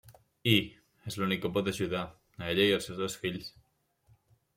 I, 0.51 0.53
és 1.11 1.17
l'únic 1.23 1.41
que 1.43 1.51
la 1.51 1.55
pot 1.57 1.69
ajudar, 1.71 2.01
a 2.39 2.47
ella 2.55 2.65
i 2.71 2.73
els 2.79 2.89
seus 2.91 3.03
dos 3.03 3.19
fills. 3.27 3.51